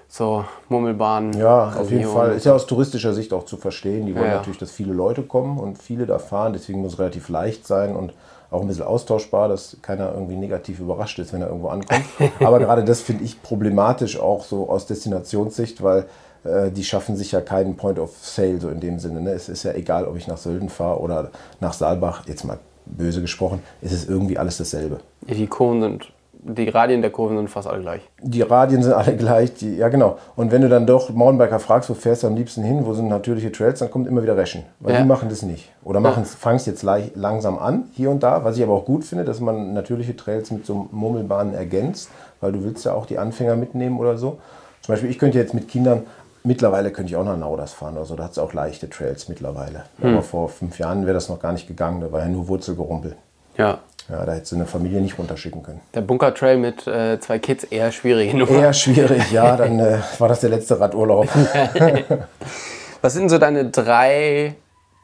so 0.07 0.45
Murmelbahnen. 0.69 1.33
Ja, 1.33 1.73
auf 1.75 1.89
jeden. 1.89 2.07
Fall. 2.07 2.33
Ist 2.33 2.45
ja 2.45 2.53
aus 2.53 2.67
touristischer 2.67 3.13
Sicht 3.13 3.33
auch 3.33 3.45
zu 3.45 3.57
verstehen. 3.57 4.05
Die 4.05 4.13
wollen 4.13 4.25
Ja, 4.25 4.31
ja. 4.31 4.37
natürlich, 4.37 4.59
dass 4.59 4.71
viele 4.71 4.93
Leute 4.93 5.23
kommen 5.23 5.57
und 5.57 5.81
viele 5.81 6.05
da 6.05 6.19
fahren. 6.19 6.53
Deswegen 6.53 6.81
muss 6.81 6.93
es 6.93 6.99
relativ 6.99 7.29
leicht 7.29 7.65
sein 7.65 7.95
und 7.95 8.13
auch 8.51 8.61
ein 8.61 8.67
bisschen 8.67 8.85
austauschbar, 8.85 9.47
dass 9.47 9.77
keiner 9.81 10.13
irgendwie 10.13 10.35
negativ 10.35 10.79
überrascht 10.79 11.17
ist, 11.17 11.33
wenn 11.33 11.41
er 11.41 11.47
irgendwo 11.47 11.69
ankommt. 11.69 12.05
Aber 12.39 12.59
gerade 12.59 12.83
das 12.83 13.01
finde 13.01 13.23
ich 13.23 13.41
problematisch 13.41 14.19
auch 14.19 14.43
so 14.43 14.69
aus 14.69 14.85
Destinationssicht, 14.85 15.81
weil 15.81 16.05
äh, 16.43 16.69
die 16.69 16.83
schaffen 16.83 17.15
sich 17.15 17.31
ja 17.31 17.41
keinen 17.41 17.75
Point 17.75 17.97
of 17.97 18.15
Sale 18.21 18.59
so 18.59 18.69
in 18.69 18.79
dem 18.79 18.99
Sinne. 18.99 19.21
Ne? 19.21 19.31
Es 19.31 19.49
ist 19.49 19.63
ja 19.63 19.73
egal, 19.73 20.05
ob 20.05 20.15
ich 20.15 20.27
nach 20.27 20.37
Sölden 20.37 20.69
fahre 20.69 20.99
oder 20.99 21.31
nach 21.59 21.73
Saalbach. 21.73 22.27
Jetzt 22.27 22.43
mal 22.43 22.59
böse 22.85 23.21
gesprochen, 23.21 23.61
es 23.81 23.91
ist 23.91 24.09
irgendwie 24.09 24.37
alles 24.37 24.57
dasselbe. 24.57 24.99
Ja, 25.27 25.35
die 25.35 25.47
Kurven 25.47 25.81
sind, 25.81 26.11
die 26.45 26.67
Radien 26.67 27.01
der 27.01 27.11
Kurven 27.11 27.37
sind 27.37 27.49
fast 27.49 27.67
alle 27.67 27.81
gleich. 27.81 28.01
Die 28.21 28.41
Radien 28.41 28.83
sind 28.83 28.93
alle 28.93 29.15
gleich, 29.15 29.53
die, 29.53 29.77
ja 29.77 29.87
genau. 29.89 30.17
Und 30.35 30.51
wenn 30.51 30.61
du 30.61 30.69
dann 30.69 30.85
doch 30.85 31.09
Mountainbiker 31.09 31.59
fragst, 31.59 31.89
wo 31.89 31.93
fährst 31.93 32.23
du 32.23 32.27
am 32.27 32.35
liebsten 32.35 32.63
hin, 32.63 32.85
wo 32.85 32.93
sind 32.93 33.07
natürliche 33.07 33.51
Trails, 33.51 33.79
dann 33.79 33.89
kommt 33.89 34.07
immer 34.07 34.21
wieder 34.23 34.35
Reschen. 34.35 34.63
Weil 34.79 34.95
Ja. 34.95 35.01
die 35.01 35.07
machen 35.07 35.29
das 35.29 35.41
nicht. 35.41 35.71
Oder 35.83 35.99
machen 36.01 36.25
fangen 36.25 36.57
es 36.57 36.65
jetzt 36.65 36.83
langsam 37.15 37.57
an, 37.57 37.85
hier 37.93 38.09
und 38.09 38.23
da, 38.23 38.43
was 38.43 38.57
ich 38.57 38.63
aber 38.63 38.73
auch 38.73 38.85
gut 38.85 39.05
finde, 39.05 39.23
dass 39.23 39.39
man 39.39 39.73
natürliche 39.73 40.15
Trails 40.15 40.51
mit 40.51 40.65
so 40.65 40.87
Murmelbahnen 40.91 41.53
ergänzt, 41.53 42.09
weil 42.41 42.51
du 42.51 42.63
willst 42.63 42.83
ja 42.83 42.93
auch 42.93 43.05
die 43.05 43.17
Anfänger 43.17 43.55
mitnehmen 43.55 43.97
oder 43.99 44.17
so. 44.17 44.37
Zum 44.81 44.93
Beispiel, 44.93 45.09
ich 45.09 45.17
könnte 45.17 45.37
jetzt 45.37 45.53
mit 45.53 45.69
Kindern, 45.69 46.01
mittlerweile 46.43 46.91
könnte 46.91 47.11
ich 47.11 47.15
auch 47.15 47.23
nach 47.23 47.37
Nauders 47.37 47.73
fahren 47.73 47.95
oder 47.95 48.05
so, 48.05 48.15
da 48.15 48.25
hat 48.25 48.31
es 48.31 48.37
auch 48.37 48.53
leichte 48.53 48.89
Trails 48.89 49.29
mittlerweile. 49.29 49.83
Aber 50.01 50.21
vor 50.21 50.49
fünf 50.49 50.79
Jahren 50.79 51.05
wäre 51.05 51.13
das 51.13 51.29
noch 51.29 51.39
gar 51.39 51.53
nicht 51.53 51.67
gegangen, 51.67 52.01
da 52.01 52.11
war 52.11 52.21
ja 52.21 52.27
nur 52.27 52.47
Wurzelgerumpel. 52.47 53.15
Ja. 53.57 53.79
Ja, 54.09 54.25
da 54.25 54.33
hättest 54.33 54.51
du 54.51 54.57
eine 54.57 54.65
Familie 54.65 54.99
nicht 54.99 55.17
runterschicken 55.17 55.63
können. 55.63 55.79
Der 55.93 56.01
Bunker 56.01 56.33
Trail 56.33 56.57
mit 56.57 56.85
äh, 56.87 57.19
zwei 57.21 57.39
Kids 57.39 57.63
eher 57.63 57.89
schwierige 57.91 58.35
Nummer. 58.35 58.51
Eher 58.51 58.73
schwierig, 58.73 59.31
ja, 59.31 59.55
dann 59.55 59.79
äh, 59.79 59.99
war 60.19 60.27
das 60.27 60.41
der 60.41 60.49
letzte 60.49 60.77
Radurlaub. 60.77 61.27
Was 63.01 63.13
sind 63.13 63.29
so 63.29 63.37
deine 63.37 63.69
drei 63.69 64.55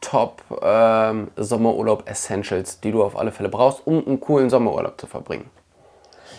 Top 0.01 0.43
ähm, 0.61 1.29
Sommerurlaub 1.37 2.09
Essentials, 2.09 2.81
die 2.81 2.91
du 2.91 3.03
auf 3.03 3.17
alle 3.17 3.31
Fälle 3.31 3.49
brauchst, 3.49 3.85
um 3.87 4.05
einen 4.05 4.19
coolen 4.19 4.49
Sommerurlaub 4.49 4.99
zu 4.99 5.07
verbringen? 5.07 5.49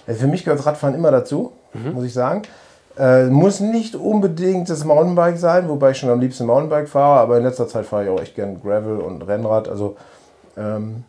Also 0.07 0.21
für 0.21 0.27
mich 0.27 0.45
gehört 0.45 0.65
Radfahren 0.65 0.95
immer 0.95 1.11
dazu, 1.11 1.53
muss 1.73 2.05
ich 2.05 2.13
sagen. 2.13 2.43
Äh, 2.99 3.27
muss 3.27 3.61
nicht 3.61 3.95
unbedingt 3.95 4.69
das 4.69 4.85
Mountainbike 4.85 5.39
sein, 5.39 5.69
wobei 5.69 5.93
ich 5.93 5.99
schon 5.99 6.11
am 6.11 6.21
liebsten 6.21 6.47
Mountainbike 6.47 6.89
fahre, 6.89 7.21
aber 7.21 7.39
in 7.39 7.45
letzter 7.45 7.69
Zeit 7.69 7.87
fahre 7.87 8.05
ich 8.05 8.11
auch 8.11 8.21
echt 8.21 8.35
gern 8.35 8.61
Gravel 8.61 8.99
und 8.99 9.23
Rennrad. 9.23 9.69
Also 9.69 9.97
ähm, 10.57 11.05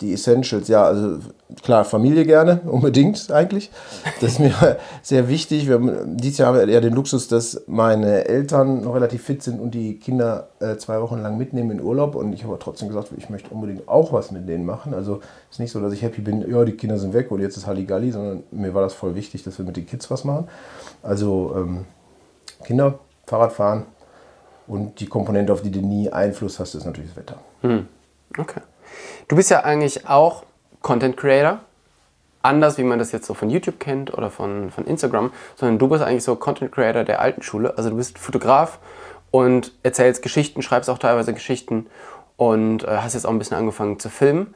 die 0.00 0.14
Essentials, 0.14 0.68
ja, 0.68 0.84
also 0.84 1.18
klar, 1.62 1.84
Familie 1.84 2.24
gerne, 2.24 2.60
unbedingt 2.66 3.30
eigentlich. 3.30 3.70
Das 4.20 4.32
ist 4.32 4.38
mir 4.38 4.54
sehr 5.02 5.28
wichtig. 5.28 5.66
Wir 5.68 5.74
haben, 5.74 6.16
dieses 6.16 6.38
Jahr 6.38 6.48
haben 6.48 6.58
wir 6.58 6.68
eher 6.68 6.80
den 6.80 6.94
Luxus, 6.94 7.28
dass 7.28 7.62
meine 7.66 8.24
Eltern 8.26 8.82
noch 8.82 8.94
relativ 8.94 9.22
fit 9.22 9.42
sind 9.42 9.60
und 9.60 9.72
die 9.72 9.98
Kinder 9.98 10.48
äh, 10.60 10.76
zwei 10.76 11.00
Wochen 11.02 11.20
lang 11.20 11.36
mitnehmen 11.36 11.72
in 11.72 11.82
Urlaub. 11.82 12.14
Und 12.14 12.32
ich 12.32 12.44
habe 12.44 12.58
trotzdem 12.58 12.88
gesagt, 12.88 13.10
ich 13.16 13.28
möchte 13.28 13.50
unbedingt 13.50 13.86
auch 13.86 14.12
was 14.14 14.30
mit 14.30 14.48
denen 14.48 14.64
machen. 14.64 14.94
Also 14.94 15.20
ist 15.50 15.60
nicht 15.60 15.72
so, 15.72 15.80
dass 15.80 15.92
ich 15.92 16.02
happy 16.02 16.22
bin, 16.22 16.50
ja, 16.50 16.64
die 16.64 16.72
Kinder 16.72 16.98
sind 16.98 17.12
weg 17.12 17.30
und 17.30 17.40
jetzt 17.40 17.58
ist 17.58 17.66
Halligalli, 17.66 18.12
sondern 18.12 18.44
mir 18.50 18.72
war 18.72 18.82
das 18.82 18.94
voll 18.94 19.14
wichtig, 19.14 19.42
dass 19.42 19.58
wir 19.58 19.66
mit 19.66 19.76
den 19.76 19.86
Kids 19.86 20.10
was 20.10 20.24
machen. 20.24 20.48
Also 21.02 21.52
ähm, 21.54 21.84
Kinder, 22.64 22.98
Fahrradfahren 23.26 23.84
und 24.66 25.00
die 25.00 25.06
Komponente, 25.06 25.52
auf 25.52 25.60
die 25.60 25.70
du 25.70 25.80
nie 25.80 26.10
Einfluss 26.10 26.58
hast, 26.58 26.74
ist 26.74 26.86
natürlich 26.86 27.10
das 27.10 27.18
Wetter. 27.18 27.36
Okay. 28.38 28.60
Du 29.28 29.36
bist 29.36 29.50
ja 29.50 29.60
eigentlich 29.60 30.08
auch 30.08 30.44
Content 30.82 31.16
Creator. 31.16 31.60
Anders, 32.42 32.76
wie 32.76 32.84
man 32.84 32.98
das 32.98 33.12
jetzt 33.12 33.26
so 33.26 33.32
von 33.32 33.48
YouTube 33.48 33.80
kennt 33.80 34.12
oder 34.12 34.30
von, 34.30 34.70
von 34.70 34.84
Instagram, 34.84 35.32
sondern 35.56 35.78
du 35.78 35.88
bist 35.88 36.02
eigentlich 36.02 36.24
so 36.24 36.36
Content 36.36 36.72
Creator 36.72 37.02
der 37.02 37.20
alten 37.20 37.42
Schule. 37.42 37.78
Also 37.78 37.88
du 37.88 37.96
bist 37.96 38.18
Fotograf 38.18 38.78
und 39.30 39.72
erzählst 39.82 40.22
Geschichten, 40.22 40.60
schreibst 40.60 40.90
auch 40.90 40.98
teilweise 40.98 41.32
Geschichten 41.32 41.86
und 42.36 42.84
äh, 42.84 42.98
hast 42.98 43.14
jetzt 43.14 43.26
auch 43.26 43.30
ein 43.30 43.38
bisschen 43.38 43.56
angefangen 43.56 43.98
zu 43.98 44.10
filmen. 44.10 44.54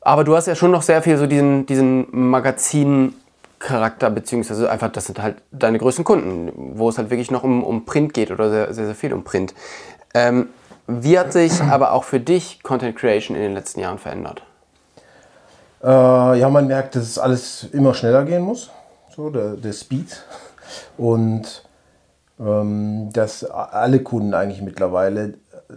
Aber 0.00 0.24
du 0.24 0.36
hast 0.36 0.46
ja 0.46 0.54
schon 0.54 0.70
noch 0.70 0.82
sehr 0.82 1.00
viel 1.00 1.16
so 1.16 1.26
diesen, 1.26 1.64
diesen 1.64 2.06
Magazin-Charakter, 2.10 4.10
beziehungsweise 4.10 4.70
einfach, 4.70 4.92
das 4.92 5.06
sind 5.06 5.22
halt 5.22 5.36
deine 5.50 5.78
größten 5.78 6.04
Kunden, 6.04 6.52
wo 6.78 6.90
es 6.90 6.98
halt 6.98 7.08
wirklich 7.08 7.30
noch 7.30 7.42
um, 7.42 7.64
um 7.64 7.86
Print 7.86 8.12
geht 8.12 8.30
oder 8.30 8.50
sehr, 8.50 8.74
sehr, 8.74 8.84
sehr 8.84 8.94
viel 8.94 9.14
um 9.14 9.24
Print. 9.24 9.54
Ähm, 10.12 10.48
wie 10.86 11.18
hat 11.18 11.32
sich 11.32 11.62
aber 11.62 11.92
auch 11.92 12.04
für 12.04 12.20
dich 12.20 12.62
Content 12.62 12.96
Creation 12.96 13.36
in 13.36 13.42
den 13.42 13.54
letzten 13.54 13.80
Jahren 13.80 13.98
verändert? 13.98 14.42
Äh, 15.82 15.88
ja, 16.38 16.48
man 16.48 16.66
merkt, 16.66 16.96
dass 16.96 17.04
es 17.04 17.18
alles 17.18 17.64
immer 17.72 17.94
schneller 17.94 18.24
gehen 18.24 18.42
muss, 18.42 18.70
so 19.14 19.30
der, 19.30 19.56
der 19.56 19.72
Speed. 19.72 20.24
Und 20.96 21.64
ähm, 22.40 23.10
dass 23.12 23.44
alle 23.44 24.00
Kunden 24.00 24.34
eigentlich 24.34 24.62
mittlerweile 24.62 25.34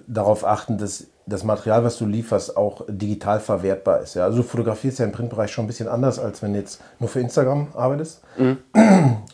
darauf 0.08 0.46
achten, 0.46 0.78
dass 0.78 1.06
das 1.26 1.44
Material, 1.44 1.84
was 1.84 1.98
du 1.98 2.06
lieferst, 2.06 2.56
auch 2.56 2.86
digital 2.88 3.40
verwertbar 3.40 4.00
ist. 4.00 4.16
Ja? 4.16 4.24
Also 4.24 4.38
du 4.38 4.44
fotografierst 4.44 5.00
ja 5.00 5.06
im 5.06 5.12
Printbereich 5.12 5.52
schon 5.52 5.66
ein 5.66 5.68
bisschen 5.68 5.90
anders, 5.90 6.20
als 6.20 6.42
wenn 6.42 6.54
du 6.54 6.60
jetzt 6.60 6.82
nur 7.00 7.10
für 7.10 7.20
Instagram 7.20 7.68
arbeitest. 7.74 8.22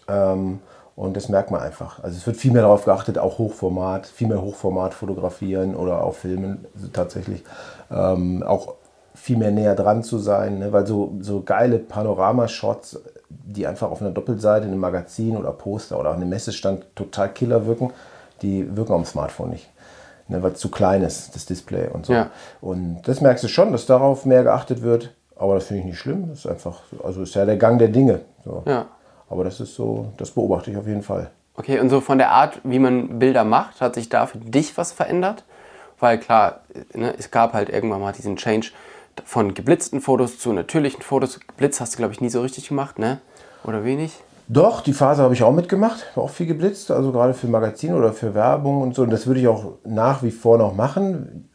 Ähm, 0.05 0.59
und 0.95 1.17
das 1.17 1.29
merkt 1.29 1.49
man 1.51 1.61
einfach. 1.61 2.03
Also 2.03 2.17
es 2.17 2.27
wird 2.27 2.37
viel 2.37 2.51
mehr 2.51 2.61
darauf 2.61 2.85
geachtet, 2.85 3.17
auch 3.17 3.39
Hochformat, 3.39 4.05
viel 4.05 4.27
mehr 4.27 4.41
Hochformat 4.41 4.93
fotografieren 4.93 5.75
oder 5.75 6.03
auch 6.03 6.13
filmen 6.13 6.65
tatsächlich. 6.93 7.43
Ähm, 7.91 8.43
auch 8.43 8.75
viel 9.15 9.37
mehr 9.37 9.51
näher 9.51 9.75
dran 9.75 10.03
zu 10.03 10.17
sein, 10.17 10.59
ne? 10.59 10.71
weil 10.71 10.85
so, 10.85 11.13
so 11.19 11.41
geile 11.41 11.79
Panoramashots, 11.79 13.01
die 13.29 13.65
einfach 13.65 13.89
auf 13.89 14.01
einer 14.01 14.11
Doppelseite 14.11 14.65
in 14.65 14.71
einem 14.71 14.81
Magazin 14.81 15.37
oder 15.37 15.51
Poster 15.51 15.99
oder 15.99 16.11
auf 16.11 16.15
einem 16.15 16.29
Messestand 16.29 16.85
total 16.95 17.29
killer 17.29 17.65
wirken, 17.65 17.91
die 18.41 18.75
wirken 18.75 18.93
am 18.93 19.05
Smartphone 19.05 19.51
nicht. 19.51 19.69
ne, 20.27 20.43
weil 20.43 20.51
es 20.51 20.59
zu 20.59 20.69
klein 20.69 21.03
ist, 21.03 21.35
das 21.35 21.45
Display 21.45 21.87
und 21.87 22.05
so. 22.05 22.13
Ja. 22.13 22.29
Und 22.61 23.01
das 23.05 23.21
merkst 23.21 23.43
du 23.43 23.47
schon, 23.47 23.71
dass 23.71 23.85
darauf 23.85 24.25
mehr 24.25 24.43
geachtet 24.43 24.81
wird. 24.81 25.13
Aber 25.35 25.55
das 25.55 25.65
finde 25.65 25.81
ich 25.81 25.87
nicht 25.87 25.99
schlimm. 25.99 26.29
Das 26.29 26.39
ist 26.39 26.47
einfach, 26.47 26.81
also 27.03 27.23
ist 27.23 27.33
ja 27.35 27.45
der 27.45 27.57
Gang 27.57 27.79
der 27.79 27.89
Dinge. 27.89 28.21
So. 28.45 28.63
Ja. 28.65 28.85
Aber 29.33 29.43
das 29.43 29.59
ist 29.59 29.73
so, 29.73 30.13
das 30.17 30.29
beobachte 30.29 30.69
ich 30.69 30.77
auf 30.77 30.85
jeden 30.85 31.01
Fall. 31.01 31.31
Okay, 31.55 31.79
und 31.79 31.89
so 31.89 32.01
von 32.01 32.19
der 32.19 32.29
Art, 32.29 32.59
wie 32.63 32.77
man 32.77 33.17
Bilder 33.17 33.43
macht, 33.43 33.81
hat 33.81 33.95
sich 33.95 34.07
da 34.07 34.27
für 34.27 34.37
dich 34.37 34.77
was 34.77 34.91
verändert? 34.91 35.43
Weil 35.99 36.19
klar, 36.19 36.59
ne, 36.93 37.15
es 37.17 37.31
gab 37.31 37.53
halt 37.53 37.69
irgendwann 37.69 37.99
mal 37.99 38.13
diesen 38.13 38.35
Change 38.35 38.67
von 39.25 39.55
geblitzten 39.55 40.01
Fotos 40.01 40.37
zu 40.37 40.53
natürlichen 40.53 41.01
Fotos. 41.01 41.39
Blitz 41.57 41.81
hast 41.81 41.95
du, 41.95 41.97
glaube 41.97 42.13
ich, 42.13 42.21
nie 42.21 42.29
so 42.29 42.41
richtig 42.41 42.67
gemacht, 42.67 42.99
ne? 42.99 43.21
Oder 43.63 43.83
wenig? 43.83 44.13
Doch, 44.47 44.81
die 44.81 44.93
Phase 44.93 45.23
habe 45.23 45.33
ich 45.33 45.41
auch 45.41 45.51
mitgemacht, 45.51 46.05
war 46.13 46.25
auch 46.25 46.29
viel 46.29 46.45
geblitzt, 46.45 46.91
also 46.91 47.11
gerade 47.11 47.33
für 47.33 47.47
Magazine 47.47 47.95
oder 47.95 48.13
für 48.13 48.35
Werbung 48.35 48.83
und 48.83 48.93
so. 48.93 49.01
Und 49.01 49.09
das 49.09 49.25
würde 49.25 49.39
ich 49.39 49.47
auch 49.47 49.73
nach 49.83 50.21
wie 50.21 50.31
vor 50.31 50.59
noch 50.59 50.75
machen, 50.75 51.49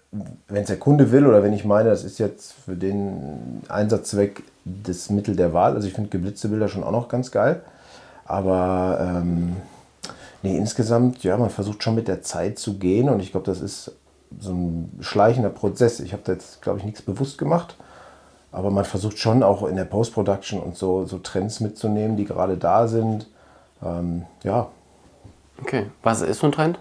wenn 0.49 0.63
es 0.63 0.67
der 0.67 0.79
Kunde 0.79 1.13
will 1.13 1.27
oder 1.27 1.45
wenn 1.45 1.53
ich 1.53 1.65
meine, 1.65 1.91
das 1.91 2.03
ist 2.03 2.19
jetzt 2.19 2.55
für 2.65 2.75
den 2.75 3.63
Einsatzzweck 3.69 4.43
das 4.83 5.11
Mittel 5.11 5.37
der 5.37 5.53
Wahl. 5.53 5.75
Also 5.75 5.87
ich 5.87 5.95
finde 5.95 6.11
geblitzte 6.11 6.49
Bilder 6.49 6.69
schon 6.69 6.85
auch 6.85 6.93
noch 6.93 7.09
ganz 7.09 7.31
geil. 7.31 7.63
Aber 8.25 8.99
ähm, 9.01 9.57
nee, 10.43 10.57
insgesamt, 10.57 11.25
ja, 11.25 11.37
man 11.37 11.51
versucht 11.51 11.83
schon 11.83 11.95
mit 11.95 12.09
der 12.09 12.23
Zeit 12.23 12.59
zu 12.59 12.79
gehen 12.79 13.09
und 13.09 13.21
ich 13.21 13.31
glaube, 13.31 13.47
das 13.47 13.61
ist 13.61 13.93
so 14.39 14.53
ein 14.53 14.99
schleichender 15.01 15.49
Prozess. 15.49 16.01
Ich 16.01 16.13
habe 16.13 16.23
da 16.25 16.33
jetzt, 16.33 16.61
glaube 16.61 16.79
ich, 16.79 16.85
nichts 16.85 17.03
bewusst 17.03 17.39
gemacht. 17.39 17.77
Aber 18.51 18.71
man 18.71 18.85
versucht 18.85 19.19
schon 19.19 19.43
auch 19.43 19.67
in 19.67 19.77
der 19.77 19.85
Post-Production 19.85 20.61
und 20.61 20.77
so, 20.77 21.05
so 21.05 21.19
Trends 21.19 21.61
mitzunehmen, 21.61 22.17
die 22.17 22.25
gerade 22.25 22.57
da 22.57 22.89
sind. 22.89 23.27
Ähm, 23.83 24.25
ja. 24.43 24.69
Okay, 25.61 25.87
was 26.03 26.23
ist 26.23 26.41
so 26.41 26.47
ein 26.47 26.53
Trend? 26.53 26.79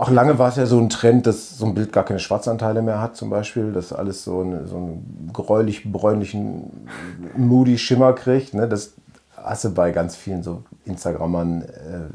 Auch 0.00 0.08
lange 0.08 0.38
war 0.38 0.48
es 0.48 0.56
ja 0.56 0.64
so 0.64 0.78
ein 0.78 0.88
Trend, 0.88 1.26
dass 1.26 1.58
so 1.58 1.66
ein 1.66 1.74
Bild 1.74 1.92
gar 1.92 2.06
keine 2.06 2.20
Schwarzanteile 2.20 2.80
mehr 2.80 3.02
hat, 3.02 3.16
zum 3.16 3.28
Beispiel, 3.28 3.70
dass 3.70 3.92
alles 3.92 4.24
so, 4.24 4.40
eine, 4.40 4.66
so 4.66 4.76
einen 4.76 5.30
gräulich-bräunlichen 5.30 6.88
Moody-Schimmer 7.36 8.14
kriegt. 8.14 8.54
Ne? 8.54 8.66
Das 8.66 8.94
hast 9.36 9.64
du 9.64 9.74
bei 9.74 9.90
ganz 9.90 10.16
vielen 10.16 10.42
so 10.42 10.62
Instagrammern 10.86 11.60
äh, 11.60 11.68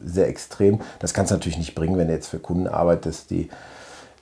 sehr 0.03 0.27
extrem. 0.27 0.79
Das 0.97 1.13
kannst 1.13 1.29
du 1.29 1.35
natürlich 1.35 1.59
nicht 1.59 1.75
bringen, 1.75 1.95
wenn 1.99 2.07
du 2.07 2.13
jetzt 2.15 2.29
für 2.29 2.39
Kunden 2.39 2.67
arbeitest, 2.67 3.29
die 3.29 3.49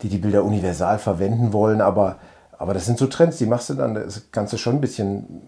die, 0.01 0.09
die 0.09 0.17
Bilder 0.17 0.43
universal 0.43 0.99
verwenden 0.99 1.53
wollen, 1.53 1.79
aber 1.79 2.17
aber 2.57 2.73
das 2.73 2.85
sind 2.85 2.97
so 2.97 3.07
Trends, 3.07 3.37
die 3.37 3.45
machst 3.45 3.69
du 3.69 3.75
dann, 3.75 3.95
das 3.95 4.23
kannst 4.31 4.51
du 4.51 4.57
schon 4.57 4.75
ein 4.75 4.81
bisschen 4.81 5.41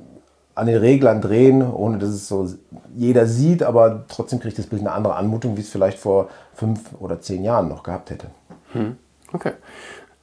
an 0.56 0.68
den 0.68 0.78
Reglern 0.78 1.22
drehen, 1.22 1.62
ohne 1.62 1.98
dass 1.98 2.10
es 2.10 2.28
so 2.28 2.50
jeder 2.96 3.28
sieht, 3.28 3.62
aber 3.62 4.06
trotzdem 4.08 4.40
kriegt 4.40 4.58
das 4.58 4.68
Bild 4.68 4.82
eine 4.82 4.94
andere 4.94 5.16
Anmutung, 5.16 5.58
wie 5.58 5.62
es 5.62 5.70
vielleicht 5.70 6.00
vor 6.00 6.30
fünf 6.54 6.94
oder 7.00 7.20
zehn 7.20 7.44
Jahren 7.44 7.68
noch 7.68 7.84
gehabt 7.84 8.10
hätte. 8.10 8.28
Hm. 8.72 8.98
Okay. 9.34 9.52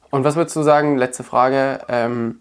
Und 0.09 0.23
was 0.23 0.35
würdest 0.35 0.55
du 0.55 0.63
sagen, 0.63 0.97
letzte 0.97 1.23
Frage, 1.23 1.79
ähm, 1.87 2.39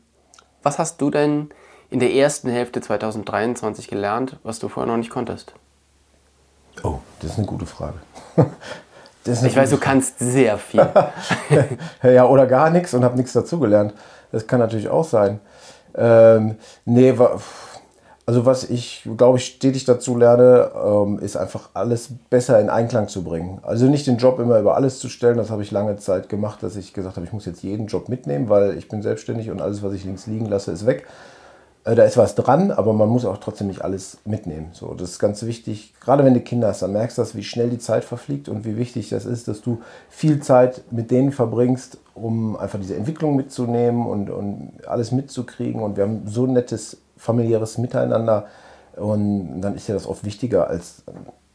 was 0.63 0.79
hast 0.79 1.01
du 1.01 1.11
denn 1.11 1.51
in 1.91 2.01
der 2.01 2.13
ersten 2.15 2.49
Hälfte 2.49 2.81
2023 2.81 3.89
gelernt, 3.89 4.39
was 4.43 4.59
du 4.59 4.69
vorher 4.69 4.91
noch 4.91 4.99
nicht 4.99 5.11
konntest? 5.11 5.55
Oh, 6.83 6.99
das 7.21 7.33
ist 7.33 7.39
eine 7.39 7.47
gute 7.47 7.67
Frage. 7.67 7.99
ich 9.27 9.57
weiß, 9.57 9.69
du 9.69 9.77
kannst 9.77 10.19
sehr 10.19 10.57
viel. 10.57 10.87
ja, 12.03 12.25
oder 12.25 12.47
gar 12.47 12.71
nichts 12.71 12.95
und 12.95 13.05
habe 13.05 13.17
nichts 13.17 13.35
dazugelernt. 13.35 13.93
Das 14.31 14.47
kann 14.47 14.61
natürlich 14.61 14.89
auch 14.89 15.05
sein. 15.05 15.41
Ähm, 15.95 16.57
nee, 16.87 17.15
also 18.25 18.47
was 18.47 18.69
ich, 18.69 19.09
glaube 19.17 19.39
ich, 19.39 19.47
stetig 19.47 19.85
dazu 19.85 20.17
lerne, 20.17 20.71
ähm, 20.75 21.19
ist 21.19 21.37
einfach 21.37 21.71
alles 21.75 22.11
besser 22.31 22.61
in 22.61 22.71
Einklang 22.71 23.09
zu 23.09 23.25
bringen. 23.25 23.59
Also 23.63 23.87
nicht 23.87 24.07
den 24.07 24.19
Job 24.19 24.39
immer 24.39 24.59
über 24.61 24.77
alles 24.77 25.01
zu 25.01 25.09
stellen, 25.09 25.37
das 25.37 25.51
habe 25.51 25.63
ich 25.63 25.71
lange 25.73 25.97
Zeit 25.97 26.29
gemacht, 26.29 26.63
dass 26.63 26.77
ich 26.77 26.93
gesagt 26.93 27.17
habe, 27.17 27.27
ich 27.27 27.33
muss 27.33 27.47
jetzt 27.47 27.63
jeden 27.63 27.87
Job 27.89 28.09
mitnehmen, 28.09 28.49
weil 28.49 28.79
ich 28.79 28.89
bin 28.89 29.03
selbstständig 29.03 29.51
und 29.51 29.61
alles, 29.61 29.83
was 29.83 29.93
ich 29.93 30.05
links 30.05 30.27
liegen 30.27 30.47
lasse, 30.47 30.71
ist 30.71 30.87
weg. 30.87 31.07
Äh, 31.85 31.95
da 31.95 32.05
ist 32.05 32.17
was 32.17 32.35
dran, 32.35 32.71
aber 32.71 32.93
man 32.93 33.09
muss 33.09 33.25
auch 33.25 33.39
trotzdem 33.39 33.67
nicht 33.67 33.83
alles 33.83 34.19
mitnehmen. 34.25 34.71
So, 34.73 34.95
das 34.95 35.11
ist 35.11 35.19
ganz 35.19 35.43
wichtig. 35.43 35.95
Gerade 36.01 36.25
wenn 36.25 36.35
du 36.35 36.41
Kinder 36.41 36.69
hast, 36.69 36.83
dann 36.83 36.93
merkst 36.93 37.19
du, 37.19 37.25
wie 37.35 37.43
schnell 37.43 37.71
die 37.71 37.79
Zeit 37.79 38.05
verfliegt 38.05 38.49
und 38.49 38.65
wie 38.65 38.77
wichtig 38.77 39.09
das 39.09 39.25
ist, 39.25 39.49
dass 39.49 39.63
du 39.63 39.81
viel 40.09 40.41
Zeit 40.41 40.83
mit 40.91 41.11
denen 41.11 41.33
verbringst, 41.33 41.99
um 42.15 42.57
einfach 42.57 42.79
diese 42.79 42.97
Entwicklung 42.97 43.37
mitzunehmen 43.37 44.07
und, 44.07 44.31
und 44.31 44.73
alles 44.87 45.13
mitzukriegen. 45.13 45.83
Und 45.83 45.97
wir 45.97 46.05
haben 46.05 46.23
so 46.27 46.45
ein 46.45 46.53
nettes 46.53 46.99
familiäres 47.17 47.79
Miteinander. 47.79 48.47
Und 48.97 49.61
dann 49.61 49.75
ist 49.75 49.89
ja 49.89 49.95
das 49.95 50.07
oft 50.07 50.25
wichtiger, 50.25 50.69
als 50.69 51.03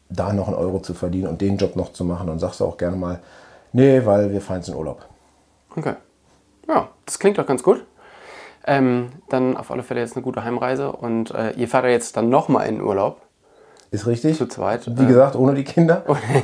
da 0.10 0.34
noch 0.34 0.48
einen 0.48 0.58
Euro 0.58 0.80
zu 0.80 0.94
verdienen 0.94 1.28
und 1.28 1.42
den 1.42 1.58
Job 1.58 1.76
noch 1.76 1.94
zu 1.94 2.04
machen. 2.04 2.30
Und 2.30 2.40
sagst 2.40 2.60
du 2.60 2.66
auch 2.66 2.78
gerne 2.78 2.98
mal, 2.98 3.20
nee, 3.72 4.02
weil 4.04 4.32
wir 4.32 4.42
fahren 4.42 4.58
jetzt 4.58 4.70
in 4.70 4.76
Urlaub. 4.76 5.06
Okay. 5.76 5.94
Ja, 6.68 6.90
das 7.06 7.18
klingt 7.18 7.38
doch 7.38 7.46
ganz 7.46 7.64
gut. 7.64 7.86
Ähm, 8.68 9.10
dann 9.30 9.56
auf 9.56 9.72
alle 9.72 9.82
Fälle 9.82 10.02
jetzt 10.02 10.16
eine 10.16 10.24
gute 10.24 10.44
Heimreise 10.44 10.92
und 10.92 11.32
äh, 11.32 11.52
ihr 11.52 11.68
fahrt 11.68 11.86
ja 11.86 11.92
jetzt 11.92 12.18
dann 12.18 12.30
nochmal 12.30 12.68
in 12.68 12.82
Urlaub. 12.82 13.22
Ist 13.92 14.06
richtig. 14.06 14.38
Zu 14.38 14.48
zweit. 14.48 14.86
Wie 14.86 15.04
äh. 15.04 15.08
gesagt, 15.08 15.36
ohne 15.36 15.54
die 15.54 15.64
Kinder. 15.64 16.04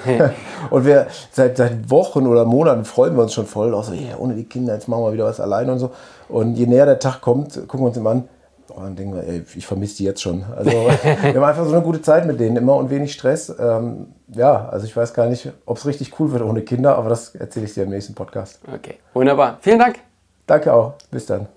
und 0.70 0.86
wir 0.86 1.08
seit, 1.32 1.58
seit 1.58 1.90
Wochen 1.90 2.26
oder 2.26 2.46
Monaten 2.46 2.86
freuen 2.86 3.16
wir 3.16 3.24
uns 3.24 3.34
schon 3.34 3.46
voll. 3.46 3.74
Auch 3.74 3.84
so, 3.84 3.94
yeah, 3.94 4.18
ohne 4.18 4.36
die 4.36 4.46
Kinder, 4.46 4.74
jetzt 4.74 4.88
machen 4.88 5.04
wir 5.04 5.14
wieder 5.14 5.26
was 5.26 5.40
allein 5.40 5.70
und 5.70 5.80
so. 5.80 5.92
Und 6.30 6.56
je 6.56 6.66
näher 6.66 6.86
der 6.86 7.00
Tag 7.00 7.22
kommt, 7.22 7.54
gucken 7.68 7.82
wir 7.82 7.88
uns 7.88 7.98
immer 7.98 8.12
an. 8.12 8.30
Oh, 8.70 8.80
dann 8.80 8.96
denken 8.96 9.16
wir, 9.16 9.24
ey, 9.28 9.44
ich 9.56 9.68
vermisse 9.68 9.98
die 9.98 10.06
jetzt 10.06 10.22
schon. 10.22 10.46
Also 10.56 10.72
wir 11.22 11.36
haben 11.36 11.44
einfach 11.44 11.66
so 11.66 11.74
eine 11.74 11.84
gute 11.84 12.02
Zeit 12.02 12.26
mit 12.26 12.40
denen 12.40 12.56
immer 12.56 12.76
und 12.78 12.90
wenig 12.90 13.12
Stress. 13.12 13.54
Ähm, 13.60 14.08
ja, 14.30 14.70
also 14.70 14.86
ich 14.86 14.96
weiß 14.96 15.14
gar 15.14 15.28
nicht, 15.28 15.52
ob 15.66 15.78
es 15.78 15.86
richtig 15.86 16.18
cool 16.20 16.32
wird 16.32 16.44
ohne 16.44 16.62
Kinder, 16.62 16.98
aber 16.98 17.10
das 17.10 17.36
erzähle 17.36 17.66
ich 17.66 17.74
dir 17.74 17.84
im 17.84 17.90
nächsten 17.90 18.16
Podcast. 18.16 18.62
Okay, 18.74 19.00
wunderbar. 19.14 19.58
Vielen 19.60 19.80
Dank. 19.80 20.00
Danke 20.48 20.74
auch. 20.74 20.94
Bis 21.12 21.26
dann. 21.26 21.48